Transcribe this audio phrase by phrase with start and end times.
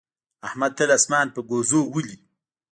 [0.47, 2.17] احمد تل اسمان په ګوزو ولي.